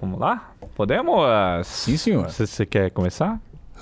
[0.00, 0.52] Vamos lá?
[0.74, 1.66] Podemos?
[1.66, 2.30] Sim, senhor.
[2.30, 3.38] Você, quer começar?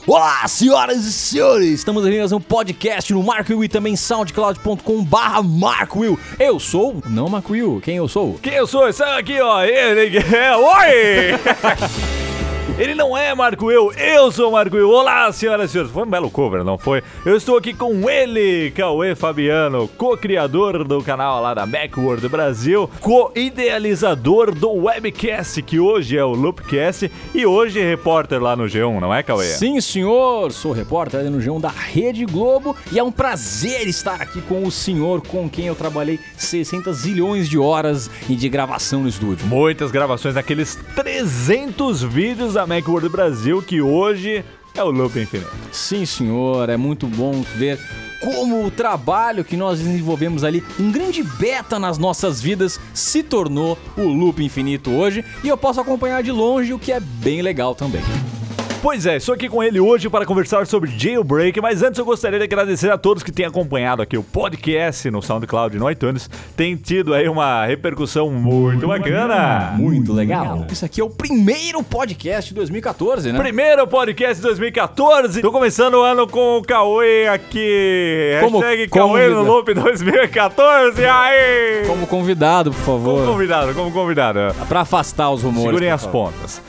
[0.07, 1.71] Olá, senhoras e senhores!
[1.71, 6.19] Estamos aqui mais um podcast no Mark Will e também soundcloud.com barra Mark Will.
[6.39, 8.35] Eu sou, não Mark Will, quem eu sou?
[8.35, 8.89] Quem eu sou?
[8.89, 9.63] Esse aqui, ó.
[9.63, 10.57] Ele é.
[10.57, 12.19] Oi!
[12.77, 14.91] Ele não é Marco Eu, eu sou Marco Eu.
[14.91, 15.91] Olá, senhoras e senhores.
[15.93, 17.03] Foi um belo cover, não foi?
[17.25, 24.55] Eu estou aqui com ele, Cauê Fabiano, co-criador do canal lá da Macworld Brasil, co-idealizador
[24.55, 29.23] do webcast, que hoje é o Loopcast, e hoje repórter lá no G1, não é,
[29.25, 29.47] Cauê?
[29.47, 30.53] Sim, senhor!
[30.53, 34.65] Sou repórter ali no G1 da Rede Globo e é um prazer estar aqui com
[34.65, 39.47] o senhor com quem eu trabalhei 600 zilhões de horas e de gravação no estúdio.
[39.47, 44.45] Muitas gravações naqueles 300 vídeos da Macworld Brasil, que hoje
[44.75, 45.49] é o Loop Infinito.
[45.71, 47.79] Sim, senhor, é muito bom ver
[48.21, 53.79] como o trabalho que nós desenvolvemos ali, um grande beta nas nossas vidas, se tornou
[53.97, 57.77] o Loop Infinito hoje e eu posso acompanhar de longe, o que é bem legal
[57.77, 58.03] também.
[58.81, 62.39] Pois é, estou aqui com ele hoje para conversar sobre Jailbreak, mas antes eu gostaria
[62.39, 66.31] de agradecer a todos que têm acompanhado aqui o podcast no SoundCloud e no iTunes.
[66.57, 69.73] Tem tido aí uma repercussão muito bacana.
[69.77, 70.65] Muito legal.
[70.71, 73.39] Isso aqui é o primeiro podcast de 2014, né?
[73.41, 75.43] Primeiro podcast de 2014.
[75.43, 78.39] Tô começando o ano com o Cauê aqui.
[78.41, 81.05] Como Hashtag Cauê no Loop 2014.
[81.05, 81.85] Aí!
[81.85, 83.27] Como convidado, por Como favor.
[83.27, 84.39] convidado, como convidado.
[84.69, 85.65] Pra afastar os rumores.
[85.67, 86.31] Segurem as favor.
[86.33, 86.63] pontas.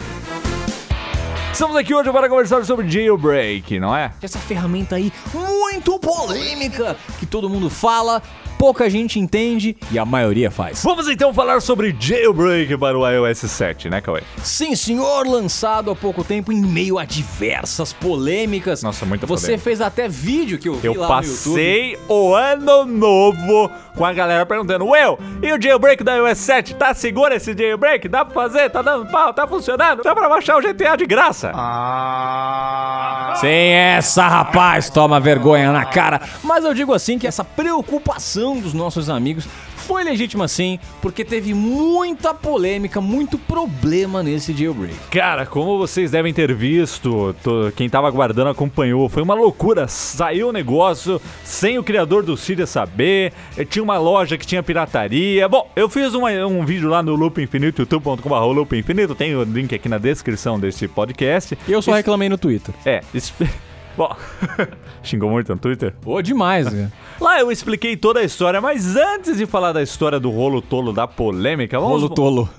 [1.59, 4.13] Estamos aqui hoje para conversar sobre Jailbreak, não é?
[4.21, 8.23] Essa ferramenta aí muito polêmica que todo mundo fala,
[8.59, 10.83] pouca gente entende e a maioria faz.
[10.83, 14.21] Vamos então falar sobre Jailbreak para o iOS 7, né, Cauê?
[14.43, 18.83] Sim, senhor, lançado há pouco tempo em meio a diversas polêmicas.
[18.83, 19.63] Nossa, muita Você polêmica.
[19.63, 24.45] fez até vídeo que eu vi Eu lá passei o ano novo com a galera
[24.45, 26.75] perguntando: Will, e o jailbreak da iOS 7?
[26.75, 28.09] Tá seguro esse jailbreak?
[28.09, 28.69] Dá pra fazer?
[28.69, 29.33] Tá dando pau?
[29.33, 30.03] Tá funcionando?
[30.03, 31.53] Dá pra baixar o GTA de graça?
[31.53, 33.39] no YouTube.
[33.39, 36.19] Sem essa, rapaz, toma vergonha na cara.
[36.43, 39.45] Mas eu digo assim que essa preocupação dos nossos amigos
[39.76, 44.93] foi legítima sim, porque teve muita polêmica, muito problema nesse jailbreak.
[45.10, 49.87] Cara, como vocês devem ter visto, to- quem tava aguardando acompanhou, foi uma loucura.
[49.87, 53.33] Saiu o negócio sem o criador do Cydia saber.
[53.58, 55.49] eh, Tinha uma loja que tinha pirataria.
[55.49, 59.16] Bom, eu fiz uma- um vídeo lá no Loop Infinito, youtube.com.br Loop Infinito.
[59.16, 61.58] Tem o link aqui na descrição desse podcast.
[61.67, 62.76] E eu só reclamei no Twitter.
[62.86, 63.02] É,
[63.99, 64.15] bom,
[65.04, 65.93] xingou muito no Twitter?
[66.05, 66.89] Ô, demais, né?
[67.20, 70.93] Lá eu expliquei toda a história, mas antes de falar da história do rolo tolo
[70.93, 72.02] da polêmica, vamos.
[72.04, 72.49] Rolo tolo.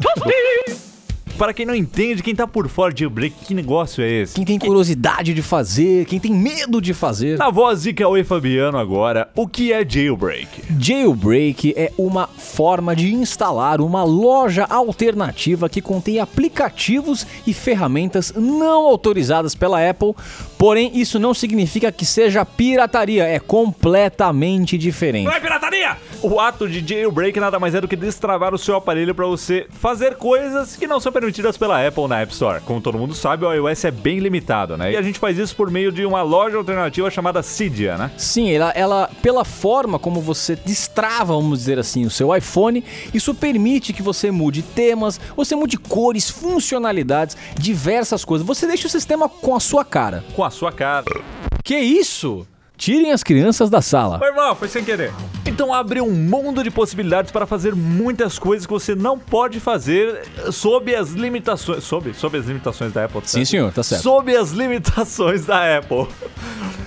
[1.40, 4.34] Para quem não entende, quem tá por fora de jailbreak, que negócio é esse?
[4.34, 7.38] Quem tem curiosidade de fazer, quem tem medo de fazer.
[7.38, 10.64] Na voz de Cauê Fabiano agora, o que é jailbreak?
[10.78, 18.84] Jailbreak é uma forma de instalar uma loja alternativa que contém aplicativos e ferramentas não
[18.84, 20.12] autorizadas pela Apple,
[20.58, 25.24] porém isso não significa que seja pirataria, é completamente diferente.
[25.24, 25.96] Não é pirataria!
[26.22, 29.66] O ato de jailbreak nada mais é do que destravar o seu aparelho para você
[29.70, 32.60] fazer coisas que não são permitidas pela Apple na App Store.
[32.60, 34.92] Como todo mundo sabe, o iOS é bem limitado, né?
[34.92, 38.10] E a gente faz isso por meio de uma loja alternativa chamada Cydia, né?
[38.18, 43.34] Sim, ela, ela, pela forma como você destrava, vamos dizer assim, o seu iPhone, isso
[43.34, 48.46] permite que você mude temas, você mude cores, funcionalidades, diversas coisas.
[48.46, 50.22] Você deixa o sistema com a sua cara.
[50.34, 51.06] Com a sua cara.
[51.64, 52.46] Que isso?
[52.80, 54.18] Tirem as crianças da sala.
[54.18, 55.12] Foi mal, foi sem querer.
[55.44, 60.22] Então abre um mundo de possibilidades para fazer muitas coisas que você não pode fazer
[60.50, 61.84] sob as limitações.
[61.84, 63.48] Sob, sob as limitações da Apple, tá Sim, certo?
[63.50, 64.00] senhor, tá certo.
[64.00, 66.08] Sob as limitações da Apple.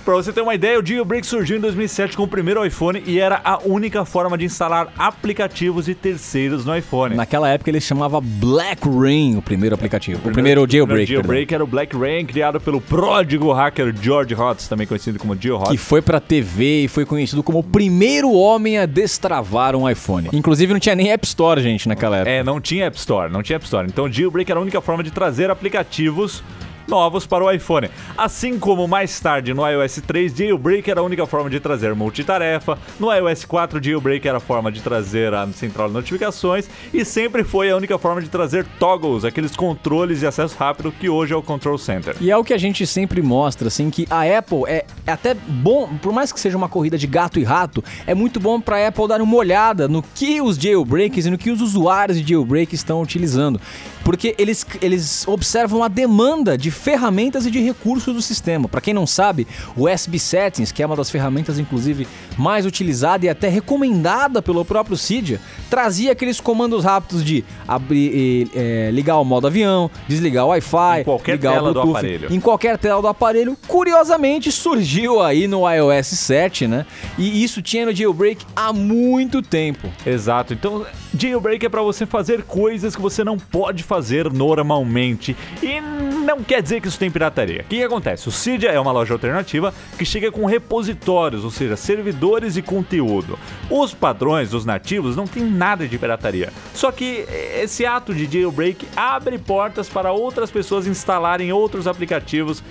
[0.04, 3.18] Pra você ter uma ideia, o Jailbreak surgiu em 2007 com o primeiro iPhone e
[3.18, 7.14] era a única forma de instalar aplicativos de terceiros no iPhone.
[7.14, 10.28] Naquela época ele chamava Black Rain, o primeiro aplicativo.
[10.28, 11.04] O primeiro jailbreak.
[11.04, 15.34] O jailbreak era o Black Rain, criado pelo pródigo hacker George Hotz, também conhecido como
[15.40, 15.56] Geo.
[15.56, 15.70] Hotz.
[15.70, 20.28] Que foi pra TV e foi conhecido como o primeiro homem a destravar um iPhone.
[20.34, 22.30] Inclusive não tinha nem App Store, gente, naquela época.
[22.30, 23.86] É, não tinha App Store, não tinha App Store.
[23.88, 26.42] Então, Jailbreak era a única forma de trazer aplicativos
[26.86, 27.88] novos para o iPhone.
[28.16, 32.78] Assim como mais tarde no iOS 3, Jailbreak era a única forma de trazer multitarefa,
[32.98, 37.44] no iOS 4, Jailbreak era a forma de trazer a central de notificações e sempre
[37.44, 41.36] foi a única forma de trazer toggles, aqueles controles de acesso rápido que hoje é
[41.36, 42.16] o Control Center.
[42.20, 45.88] E é o que a gente sempre mostra, assim, que a Apple é até bom,
[46.00, 49.08] por mais que seja uma corrida de gato e rato, é muito bom pra Apple
[49.08, 53.00] dar uma olhada no que os jailbreaks e no que os usuários de jailbreak estão
[53.00, 53.60] utilizando.
[54.04, 58.68] Porque eles, eles observam a demanda de ferramentas e de recursos do sistema.
[58.68, 62.06] Para quem não sabe, o SB Settings, que é uma das ferramentas inclusive
[62.36, 65.40] mais utilizada e até recomendada pelo próprio Cydia,
[65.70, 71.04] trazia aqueles comandos rápidos de abrir, é, ligar o modo avião, desligar o Wi-Fi, Em
[71.04, 72.32] qualquer ligar tela o do Bluetooth, aparelho.
[72.32, 73.56] em qualquer tela do aparelho.
[73.66, 76.86] Curiosamente, surgiu aí no iOS 7, né?
[77.18, 79.88] E isso tinha no jailbreak há muito tempo.
[80.06, 80.52] Exato.
[80.54, 80.84] Então,
[81.16, 85.36] jailbreak é para você fazer coisas que você não pode fazer normalmente.
[85.62, 87.60] E não quer dizer que isso tem pirataria.
[87.60, 88.28] O que, que acontece?
[88.28, 92.23] O Cydia é uma loja alternativa que chega com repositórios, ou seja, servidores
[92.56, 93.38] e conteúdo.
[93.70, 96.52] Os padrões, os nativos, não tem nada de pirataria.
[96.72, 97.26] Só que
[97.60, 102.62] esse ato de jailbreak abre portas para outras pessoas instalarem outros aplicativos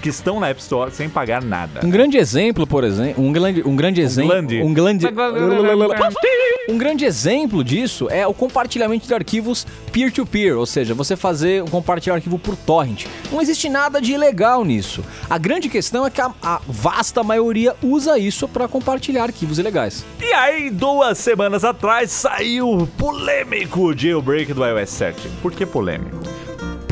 [0.00, 1.80] que estão na App Store sem pagar nada.
[1.84, 4.32] Um grande exemplo, por exemplo, um grande, um grande exemplo,
[4.64, 5.06] um grande,
[6.68, 11.66] um grande exemplo disso é o compartilhamento de arquivos peer-to-peer, ou seja, você fazer um
[11.66, 13.06] compartilhar arquivo por torrent.
[13.30, 15.04] Não existe nada de ilegal nisso.
[15.28, 20.04] A grande questão é que a, a vasta maioria usa isso para compartilhar arquivos ilegais.
[20.20, 25.28] E aí, duas semanas atrás, saiu o polêmico jailbreak do iOS 7.
[25.42, 26.21] Por que polêmico?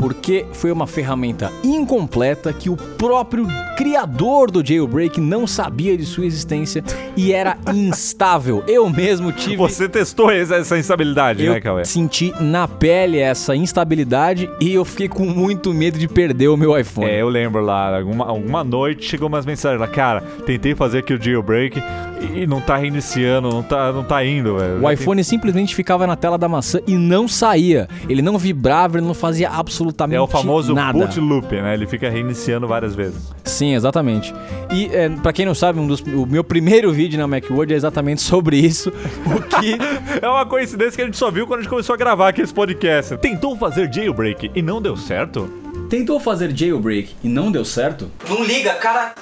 [0.01, 3.45] Porque foi uma ferramenta incompleta que o próprio
[3.77, 6.83] criador do jailbreak não sabia de sua existência
[7.15, 8.63] e era instável.
[8.67, 9.57] Eu mesmo tive.
[9.57, 11.85] Você testou essa instabilidade, eu né, Cauê?
[11.85, 16.75] senti na pele essa instabilidade e eu fiquei com muito medo de perder o meu
[16.75, 17.07] iPhone.
[17.07, 21.13] É, eu lembro lá, alguma, alguma noite chegou umas mensagens lá, cara, tentei fazer aqui
[21.13, 21.79] o jailbreak
[22.21, 24.83] e não tá reiniciando, não tá, não tá indo, velho.
[24.83, 27.87] O iPhone simplesmente ficava na tela da maçã e não saía.
[28.07, 30.97] Ele não vibrava, ele não fazia absolutamente É o famoso nada.
[30.97, 31.73] boot loop, né?
[31.73, 33.31] Ele fica reiniciando várias vezes.
[33.43, 34.33] Sim, exatamente.
[34.71, 37.75] E é, para quem não sabe, um dos, o meu primeiro vídeo na Macworld é
[37.75, 38.91] exatamente sobre isso.
[39.25, 39.77] O que
[40.21, 42.41] É uma coincidência que a gente só viu quando a gente começou a gravar aqui
[42.41, 43.17] esse podcast.
[43.17, 45.49] Tentou fazer jailbreak e não deu certo?
[45.89, 48.09] tentou fazer jailbreak e não deu certo?
[48.29, 49.13] Não liga, cara.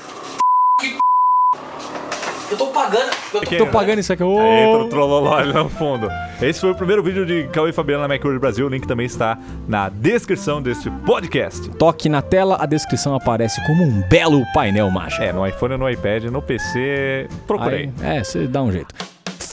[2.51, 3.12] Eu tô pagando.
[3.34, 3.57] Eu tô...
[3.57, 4.24] Tô pagando isso aqui.
[4.24, 6.10] Aí entra o trolloló ali no fundo.
[6.42, 8.66] Esse foi o primeiro vídeo de Cauê e Fabiano na Macworld Brasil.
[8.66, 9.38] O link também está
[9.68, 11.69] na descrição deste podcast.
[11.72, 15.22] Toque na tela, a descrição aparece como um belo painel mágico.
[15.22, 17.92] É, no iPhone, no iPad, no PC, procurei.
[18.01, 18.95] Aí, é, você dá um jeito.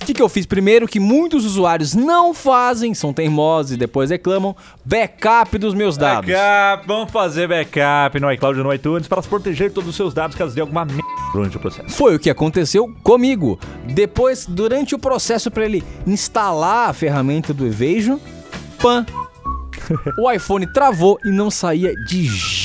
[0.01, 4.09] O que, que eu fiz primeiro, que muitos usuários não fazem, são teimosos e depois
[4.09, 4.55] reclamam,
[4.85, 6.31] backup dos meus dados.
[6.31, 10.37] Backup, vamos fazer backup no iCloud e no iTunes para proteger todos os seus dados
[10.37, 11.91] caso dê alguma merda durante o processo.
[11.91, 13.59] Foi o que aconteceu comigo.
[13.87, 18.19] Depois, durante o processo para ele instalar a ferramenta do Evasion,
[18.79, 19.05] pan.
[20.19, 22.56] O iPhone travou e não saía de jeito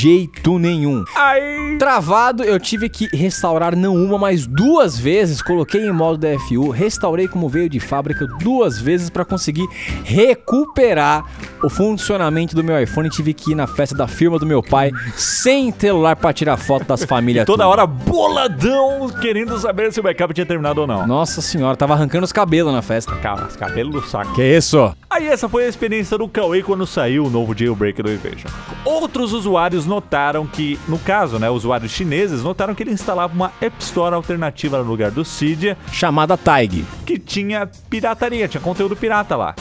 [0.59, 1.03] nenhum.
[1.15, 1.77] Aí.
[1.77, 5.41] Travado, eu tive que restaurar não uma, mas duas vezes.
[5.41, 9.67] Coloquei em modo DFU, restaurei como veio de fábrica duas vezes para conseguir
[10.03, 11.25] recuperar
[11.63, 13.09] o funcionamento do meu iPhone.
[13.09, 16.85] Tive que ir na festa da firma do meu pai sem celular para tirar foto
[16.85, 17.45] das famílias.
[17.45, 21.07] Toda hora boladão querendo saber se o backup tinha terminado ou não.
[21.07, 23.15] Nossa senhora, tava arrancando os cabelos na festa.
[23.17, 24.33] Calma, os cabelos do saco.
[24.33, 24.95] Que isso?
[25.09, 28.49] Aí essa foi a experiência do Cauê quando saiu o novo jailbreak do Evasion.
[28.85, 33.75] Outros usuários notaram que, no caso, né, usuários chineses notaram que ele instalava uma App
[33.79, 36.85] Store alternativa no lugar do Cydia, Chamada Taig.
[37.05, 39.53] que tinha pirataria, tinha conteúdo pirata lá.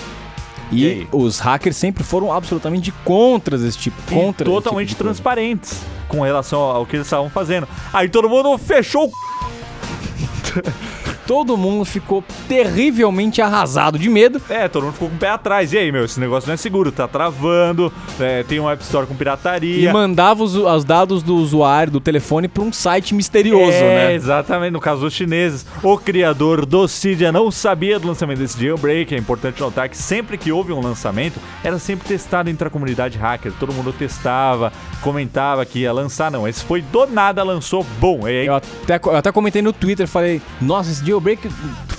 [0.71, 4.99] E, E os hackers sempre foram absolutamente contra esse tipo, E contra esse totalmente tipo
[4.99, 5.15] de coisa.
[5.21, 7.67] transparentes com relação ao que eles estavam fazendo.
[7.93, 9.13] Aí todo mundo fechou o
[11.31, 14.43] Todo mundo ficou terrivelmente arrasado de medo.
[14.51, 15.73] É, todo mundo ficou com o pé atrás.
[15.73, 19.07] E aí, meu, esse negócio não é seguro, tá travando, é, tem um App Store
[19.07, 19.93] com E pirataria.
[19.93, 24.15] mandava os, os dados do usuário, do telefone, pra um site misterioso, é, né?
[24.15, 24.73] exatamente.
[24.73, 29.15] No caso dos chineses, o criador do Cydia não sabia do lançamento desse jailbreak.
[29.15, 33.17] É importante notar que sempre que houve um lançamento, era sempre testado entre a comunidade
[33.17, 33.53] hacker.
[33.53, 36.29] Todo mundo testava, comentava que ia lançar.
[36.29, 38.27] Não, esse foi do nada, lançou, bom.
[38.27, 41.45] E aí, Eu até, eu até comentei no Twitter, falei, nossa, esse jailbreak break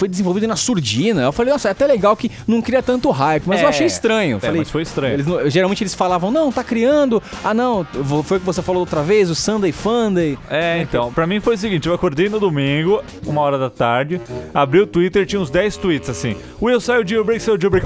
[0.02, 1.22] foi desenvolvido na surdina.
[1.22, 3.86] Eu falei, nossa, é até legal que não cria tanto hype, mas eu É, achei
[3.86, 4.32] estranho.
[4.32, 5.14] Eu é, falei, mas foi estranho.
[5.14, 7.22] eles geralmente eles falavam, não, tá criando.
[7.44, 7.86] Ah, não,
[8.24, 10.40] foi o que você falou outra vez, o Sunday Funday.
[10.50, 14.20] É, então, pra mim foi o seguinte, eu acordei no domingo, uma hora da tarde,
[14.52, 17.86] abri o Twitter, tinha uns 10 tweets assim, Will, saiu o jailbreak, saiu o jailbreak.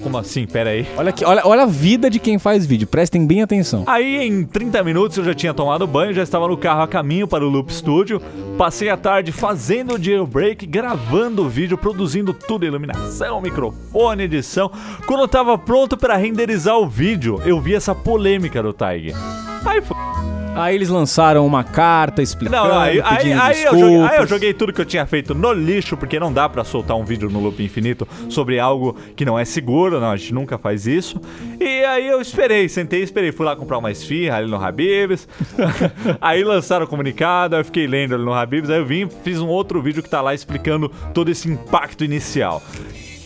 [0.00, 0.46] Como assim?
[0.46, 0.86] Pera aí.
[0.96, 3.82] Olha, aqui, olha, olha a vida de quem faz vídeo, prestem bem atenção.
[3.88, 7.26] Aí em 30 minutos eu já tinha tomado banho, já estava no carro a caminho
[7.26, 8.22] para o Loop Studio.
[8.56, 14.70] Passei a tarde fazendo o jailbreak, gravando o vídeo, produzindo tudo, iluminação, microfone, edição.
[15.06, 19.14] Quando eu tava pronto para renderizar o vídeo, eu vi essa polêmica do Tag.
[19.64, 19.94] Aí f...
[20.56, 24.54] Aí eles lançaram uma carta explicando, Não, aí, aí, aí eu joguei, aí eu joguei
[24.54, 27.40] tudo que eu tinha feito no lixo, porque não dá pra soltar um vídeo no
[27.40, 31.20] Loop Infinito sobre algo que não é seguro, não, a gente nunca faz isso.
[31.60, 33.32] E aí eu esperei, sentei e esperei.
[33.32, 35.28] Fui lá comprar uma esfirra ali no Habibs.
[36.20, 39.40] aí lançaram o comunicado, aí eu fiquei lendo ali no Habibs, aí eu vim fiz
[39.40, 42.62] um outro vídeo que tá lá explicando todo esse impacto inicial.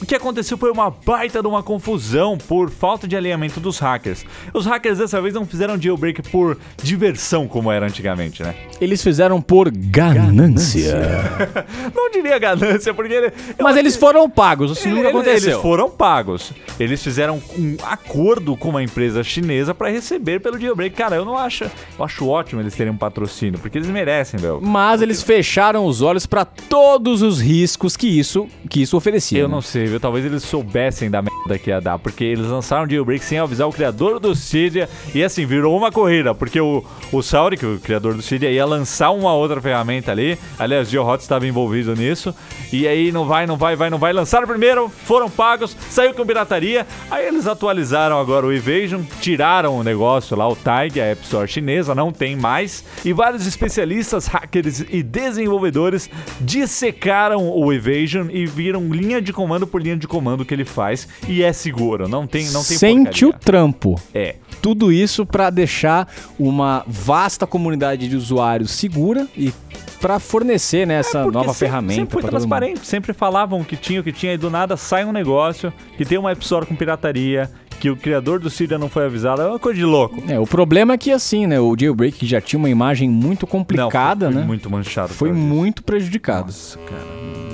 [0.03, 4.25] O que aconteceu foi uma baita de uma confusão por falta de alinhamento dos hackers.
[4.55, 8.55] Os hackers dessa vez não fizeram jailbreak por diversão como era antigamente, né?
[8.81, 10.99] Eles fizeram por ganância.
[11.95, 13.13] Não diria ganância, porque.
[13.13, 15.51] ele- Mas eles que- foram pagos, isso nunca aconteceu.
[15.53, 16.53] Eles foram pagos.
[16.79, 20.95] Eles fizeram um acordo com uma empresa chinesa pra receber pelo jailbreak.
[20.97, 21.65] Cara, eu não acho.
[21.65, 24.61] Eu acho ótimo eles terem um patrocínio, porque eles merecem, meu.
[24.61, 29.41] Mas eles fecharam os olhos pra todos os riscos que isso, que isso oferecia.
[29.41, 29.55] Eu né?
[29.55, 33.25] não sei, Talvez eles soubessem da merda que ia dar, porque eles lançaram o jailbreak
[33.25, 37.57] sem avisar o criador do Cydia e assim, virou uma corrida, porque o, o Sauri,
[37.57, 41.23] que é o criador do Cydia, ia lançar uma outra ferramenta ali, aliás, o GeoHot
[41.23, 42.35] estava envolvido nisso,
[42.73, 46.27] e aí não vai, não vai, vai, não vai, lançaram primeiro, foram pagos, saiu com
[46.27, 51.23] pirataria, aí eles atualizaram agora o Evasion, tiraram o negócio lá, o Tag, a App
[51.23, 58.47] Store chinesa, não tem mais, e vários especialistas, hackers e desenvolvedores dissecaram o Evasion e
[58.47, 62.27] viram linha de comando por linha de comando que ele faz e é seguro, não
[62.27, 63.45] tem, não tem Sente o porcaria.
[63.45, 64.01] trampo.
[64.15, 64.37] É.
[64.63, 66.07] Tudo isso pra deixar
[66.39, 69.53] uma vasta comunidade de usuários segura e
[70.01, 71.95] pra fornecer né, essa É, nova sempre- ferramenta.
[71.95, 72.41] Sempre foi todo mundo.
[72.41, 76.05] transparente, sempre falavam que tinha o que tinha e do nada sai um negócio que
[76.05, 79.47] tem uma App Store com pirataria, que o criador do Cydia não foi avisado, é
[79.47, 80.23] uma coisa de louco.
[80.29, 83.49] É, o problema é que assim, né, o jailbreak já tinha uma imagem muito Não,
[83.51, 85.15] complicada, foi né, muito manchado.
[85.15, 86.47] foi por muito prejudicado.
[86.47, 87.50] Nossa, cara.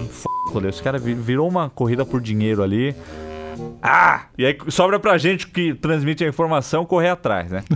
[0.53, 0.69] Rolê.
[0.69, 2.95] Esse cara vi- virou uma corrida por dinheiro ali.
[3.83, 4.27] Ah!
[4.37, 7.63] E aí sobra pra gente que transmite a informação correr atrás, né?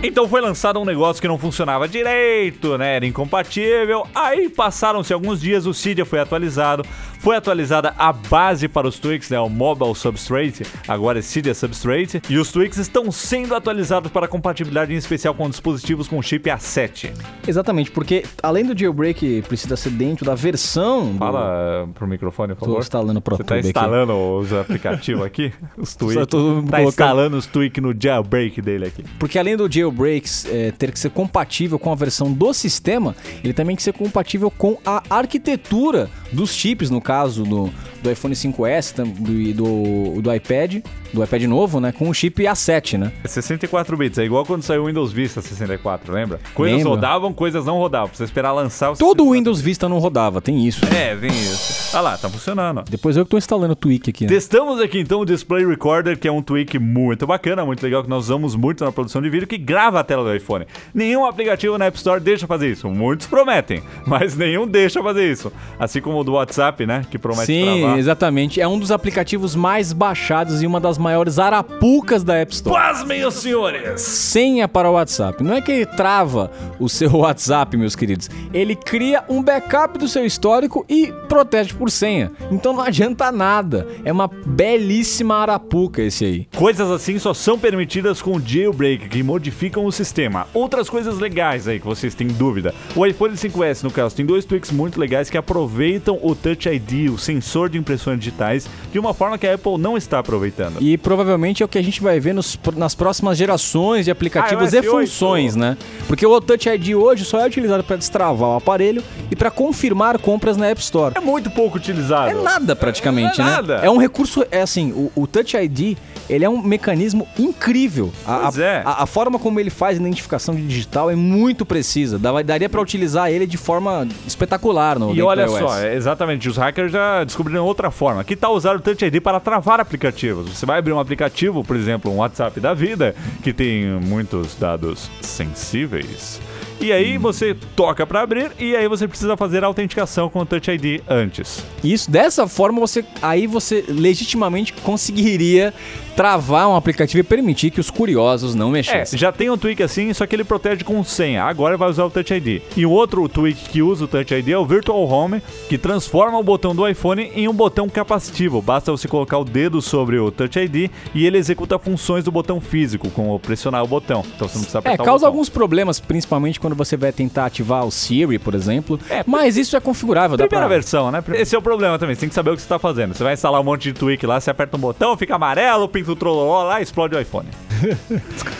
[0.00, 2.94] Então foi lançado um negócio que não funcionava direito, né?
[2.94, 4.06] Era incompatível.
[4.14, 6.84] Aí passaram-se alguns dias, o Cydia foi atualizado.
[7.18, 9.38] Foi atualizada a base para os tweaks, né?
[9.40, 12.22] O Mobile Substrate, agora é Cydia Substrate.
[12.28, 17.10] E os tweaks estão sendo atualizados para compatibilidade em especial com dispositivos com chip A7.
[17.46, 21.18] Exatamente, porque além do jailbreak precisa ser dentro da versão do...
[21.18, 22.80] Fala uh, pro microfone, por Tô favor.
[22.80, 23.68] instalando o Você tá ProTube aqui.
[23.68, 25.52] instalando os aplicativos aqui?
[25.76, 26.20] Os tweaks.
[26.20, 29.04] Só tô Tá instalando os tweaks no jailbreak dele aqui.
[29.18, 33.52] Porque além do jailbreaks é, ter que ser compatível com a versão do sistema, ele
[33.52, 38.34] também tem que ser compatível com a arquitetura dos chips, no caso do, do iPhone
[38.34, 40.76] 5S tam- do, e do, do iPad,
[41.12, 41.92] do iPad novo, né?
[41.92, 43.12] Com o chip A7, né?
[43.24, 46.38] É 64 bits, é igual quando saiu o Windows Vista 64, lembra?
[46.54, 46.90] Coisas Lembro.
[46.90, 48.08] rodavam, coisas não rodavam.
[48.08, 50.84] Precisa esperar lançar o Todo o Windows Vista não rodava, tem isso.
[50.94, 51.90] É, vem isso.
[51.96, 52.78] Olha lá, tá funcionando.
[52.78, 52.84] ó.
[52.88, 54.24] Depois eu que tô instalando o Tweak aqui.
[54.24, 54.28] Né?
[54.30, 58.08] Testamos aqui então o Display Recorder, que é um tweak muito bacana, muito legal, que
[58.10, 60.66] nós usamos muito na produção de vídeo, que grava a tela do iPhone.
[60.94, 62.88] Nenhum aplicativo na App Store deixa fazer isso.
[62.88, 65.52] Muitos prometem, mas nenhum deixa fazer isso.
[65.78, 67.04] Assim como o do WhatsApp, né?
[67.10, 68.60] Que promete Sim, exatamente.
[68.60, 72.76] É um dos aplicativos mais baixados e uma das maiores arapucas da App Store.
[72.76, 74.18] Pasmem, os senhores!
[74.28, 75.42] senha para o WhatsApp.
[75.42, 78.28] Não é que ele trava o seu WhatsApp, meus queridos.
[78.52, 82.30] Ele cria um backup do seu histórico e protege por senha.
[82.50, 83.86] Então não adianta nada.
[84.04, 86.48] É uma belíssima arapuca esse aí.
[86.56, 90.46] Coisas assim só são permitidas com o jailbreak, que modificam o sistema.
[90.52, 92.74] Outras coisas legais aí que vocês têm dúvida.
[92.94, 97.10] O iPhone 5S, no caso, tem dois tweaks muito legais que aproveitam o Touch ID,
[97.10, 100.76] o sensor de impressões digitais, de uma forma que a Apple não está aproveitando.
[100.80, 104.74] E provavelmente é o que a gente vai ver nos- nas próximas gerações de aplicativos
[104.74, 105.10] Ah, e iOS 8.
[105.10, 105.76] funções, né?
[106.06, 110.18] Porque o Touch ID hoje só é utilizado para destravar o aparelho e para confirmar
[110.18, 111.14] compras na App Store.
[111.16, 112.30] É muito pouco utilizado.
[112.30, 113.50] É nada praticamente, É né?
[113.50, 113.74] nada.
[113.82, 115.96] É um recurso, é assim, o, o Touch ID,
[116.28, 118.12] ele é um mecanismo incrível.
[118.26, 118.82] A, é.
[118.84, 122.18] a, a forma como ele faz a identificação de digital é muito precisa.
[122.18, 125.58] Daria pra utilizar ele de forma espetacular no E olha iOS.
[125.58, 128.22] só, é exatamente, os hackers já descobriram outra forma.
[128.24, 130.50] Que tal usar o Touch ID para travar aplicativos?
[130.50, 135.10] Você vai abrir um aplicativo, por exemplo, um WhatsApp da vida, que tem muitos dados
[135.20, 136.40] sensíveis.
[136.80, 140.46] E aí você toca para abrir e aí você precisa fazer a autenticação com o
[140.46, 141.64] Touch ID antes.
[141.82, 145.74] Isso, dessa forma você aí você legitimamente conseguiria
[146.14, 149.16] travar um aplicativo e permitir que os curiosos não É, mexessem.
[149.18, 151.44] já tem um tweak assim, só que ele protege com senha.
[151.44, 152.60] Agora vai usar o Touch ID.
[152.76, 156.36] E o outro tweak que usa o Touch ID é o Virtual Home, que transforma
[156.38, 158.60] o botão do iPhone em um botão capacitivo.
[158.60, 162.60] Basta você colocar o dedo sobre o Touch ID e ele executa funções do botão
[162.60, 164.24] físico, como pressionar o botão.
[164.34, 167.46] Então você não precisa É, apertar o causa alguns problemas, principalmente quando você vai tentar
[167.46, 168.98] ativar o Siri, por exemplo.
[169.10, 170.68] É, mas isso é configurável, Primeira pra...
[170.68, 171.22] versão, né?
[171.34, 172.14] Esse é o problema também.
[172.14, 173.14] Você tem que saber o que você tá fazendo.
[173.14, 176.12] Você vai instalar um monte de tweak lá, você aperta um botão, fica amarelo, pinta
[176.12, 177.48] o trololó lá, explode o iPhone.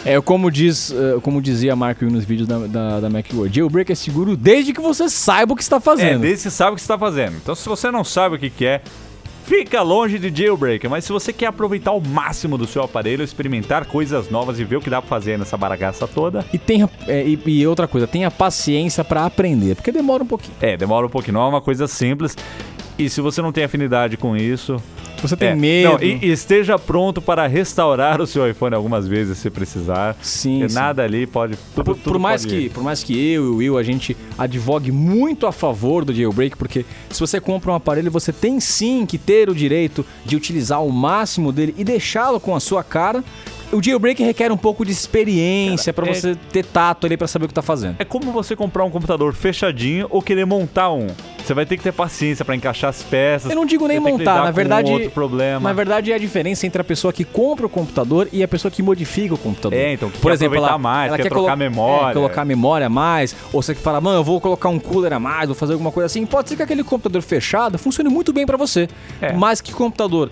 [0.05, 3.93] É como diz, eh, como dizia Mark Will nos vídeos da, da, da Macworld, jailbreak
[3.93, 6.21] é seguro desde que você saiba o que está É, fazendo.
[6.21, 7.37] desde que você sabe o que você está fazendo.
[7.37, 8.81] Então, se você não sabe o que, que é,
[9.49, 10.87] fica longe de jailbreak.
[10.89, 14.77] Mas se você quer aproveitar o máximo do seu aparelho, experimentar coisas novas e ver
[14.77, 18.07] o que dá pra fazer nessa baragaça toda, E tenha é, e, e outra coisa,
[18.07, 20.55] tenha paciência pra aprender, porque demora um pouquinho.
[20.61, 21.35] é, demora um pouquinho.
[21.35, 22.37] Não é uma coisa simples.
[22.99, 24.77] E se você não tem afinidade com isso,
[25.19, 28.75] Se você tem é, medo, não, e, e esteja pronto para restaurar o seu iPhone
[28.75, 30.17] algumas vezes se precisar.
[30.23, 30.75] Sim, sim.
[30.75, 31.57] nada ali pode.
[31.75, 32.71] Tudo, por, tudo por mais pode que, ir.
[32.71, 36.57] por mais que eu e o Will a gente advogue muito a favor do jailbreak,
[36.57, 40.85] porque se você compra um aparelho, você tem sim que ter o direito de utilizar
[40.85, 43.25] o máximo dele e deixá-lo com a sua cara.
[43.73, 47.45] O jailbreak requer um pouco de experiência pra é- você ter tato ali pra saber
[47.47, 47.97] o que tá fazendo.
[47.99, 51.09] É como você comprar um computador fechadinho ou querer montar um.
[51.49, 53.49] Você vai ter que ter paciência para encaixar as peças.
[53.51, 55.59] Eu não digo nem montar, na verdade, outro problema.
[55.67, 58.71] na verdade é a diferença entre a pessoa que compra o computador e a pessoa
[58.71, 59.79] que modifica o computador.
[59.79, 62.11] É, então, que quer aproveitar mais, quer trocar colo- memória.
[62.11, 65.15] é, colocar memória a mais, ou você que fala, mano, eu vou colocar um cooler
[65.15, 66.27] a mais, vou fazer alguma coisa assim.
[66.27, 68.87] Pode ser que aquele computador fechado funcione muito bem pra você,
[69.19, 69.33] É.
[69.33, 70.31] mas que computador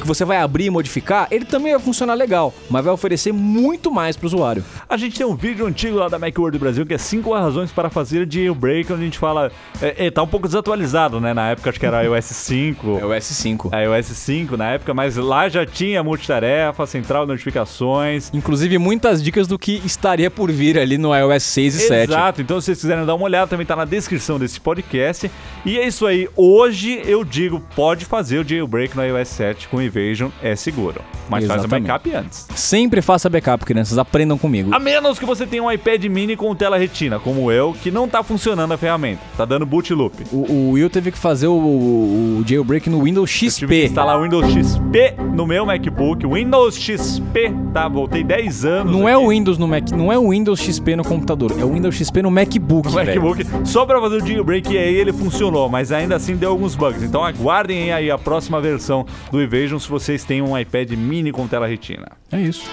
[0.00, 3.90] que você vai abrir e modificar, ele também vai funcionar legal, mas vai oferecer muito
[3.90, 4.64] mais pro usuário.
[4.88, 7.90] A gente tem um vídeo antigo lá da Macworld Brasil que é 5 razões para
[7.90, 9.50] fazer jailbreak, onde a gente fala.
[9.80, 11.32] É, é, tá um pouco desatualizado, né?
[11.34, 12.98] Na época acho que era iOS 5.
[13.00, 13.68] É o S5.
[13.72, 18.30] A iOS 5 na época, mas lá já tinha multitarefa, central de notificações.
[18.32, 22.10] Inclusive muitas dicas do que estaria por vir ali no iOS 6 e 7.
[22.10, 25.30] Exato, então se vocês quiserem dar uma olhada, também tá na descrição desse podcast.
[25.64, 29.80] E é isso aí, hoje eu digo, pode fazer o jailbreak no iOS 7 com
[29.90, 31.00] Invasion, é seguro.
[31.28, 31.86] Mas faz o Exatamente.
[31.88, 32.46] backup antes.
[32.54, 34.74] Sempre faça backup, crianças, aprendam comigo.
[34.74, 38.08] A menos que você tenha um iPad mini com tela retina, como eu, que não
[38.08, 39.20] tá funcionando a ferramenta.
[39.36, 40.14] Tá dando boot loop.
[40.32, 43.84] O, o Will teve que fazer o, o jailbreak no Windows Tive que XP.
[43.86, 46.26] instalar o Windows XP no meu MacBook.
[46.26, 47.88] Windows XP, tá?
[47.88, 48.92] Voltei 10 anos.
[48.92, 51.64] Não é aqui o Windows no Mac, não é o Windows XP no computador, é
[51.64, 53.22] o Windows XP no MacBook, no velho.
[53.22, 56.74] MacBook só pra fazer o jailbreak e aí ele funcionou, mas ainda assim deu alguns
[56.74, 57.02] bugs.
[57.02, 61.48] Então aguardem aí a próxima versão do Invasion se vocês têm um iPad mini com
[61.48, 62.12] tela retina.
[62.30, 62.64] É isso.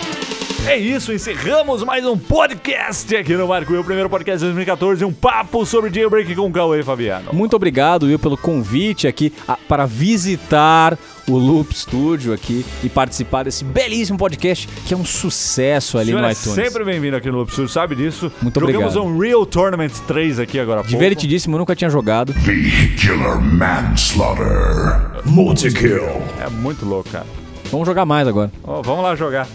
[0.67, 5.05] É isso, encerramos mais um podcast aqui no Marco Will, o primeiro podcast de 2014,
[5.05, 7.29] um papo sobre jailbreak com o Cauê Fabiano.
[7.31, 13.43] Muito obrigado, Will, pelo convite aqui a- para visitar o Loop Studio aqui e participar
[13.45, 16.53] desse belíssimo podcast que é um sucesso ali senhor no é iTunes.
[16.55, 18.29] sempre bem-vindo aqui no Absurdo, sabe disso?
[18.41, 19.15] Muito Jogamos obrigado.
[19.15, 20.89] um Real Tournament 3 aqui agora pouco.
[20.89, 22.34] Divertidíssimo, eu nunca tinha jogado.
[22.34, 25.21] Vehicular manslaughter.
[25.23, 26.03] Multi-kill.
[26.45, 27.25] É muito louco, cara.
[27.71, 28.51] Vamos jogar mais agora.
[28.65, 29.47] Ó, vamos lá jogar.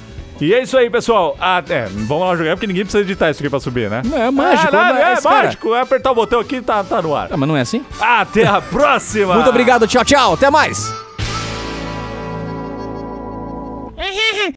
[0.42, 1.36] E é isso aí, pessoal.
[1.40, 4.02] Ah, é, vamos lá jogar porque ninguém precisa editar isso aqui pra subir, né?
[4.04, 5.42] Não, é mágico, Ah, não, é- é, é, cara.
[5.44, 5.72] mágico.
[5.74, 7.28] É apertar o botão aqui e tá, tá no ar.
[7.30, 7.84] Ah, mas não é assim?
[8.00, 9.34] Até a próxima!
[9.34, 10.92] Muito obrigado, tchau, tchau, até mais!